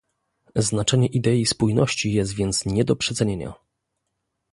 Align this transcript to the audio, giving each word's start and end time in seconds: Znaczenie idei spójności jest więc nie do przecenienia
Znaczenie 0.55 1.07
idei 1.07 1.45
spójności 1.45 2.13
jest 2.13 2.35
więc 2.35 2.65
nie 2.65 2.83
do 2.85 2.95
przecenienia 2.95 3.53